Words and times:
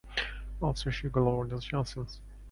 Also 0.63 0.89
she 0.89 1.09
grew 1.09 1.27
up 1.31 1.51
in 1.51 1.51
Chandigarh 1.51 1.51
and 1.51 1.75
lived 1.75 1.93
in 1.97 2.03
Delhi. 2.05 2.17